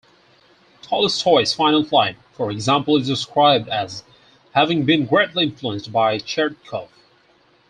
[0.81, 4.03] Tolstoy's final flight, for example, is described as
[4.55, 6.87] having been greatly influenced by Chertkov.